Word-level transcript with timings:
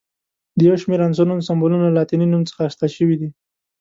د 0.57 0.59
یو 0.67 0.75
شمېر 0.81 0.99
عنصرونو 1.07 1.45
سمبولونه 1.49 1.83
له 1.87 1.95
لاتیني 1.97 2.27
نوم 2.27 2.41
څخه 2.49 2.61
اخیستل 2.63 2.89
شوي 2.97 3.15
دي. 3.21 3.29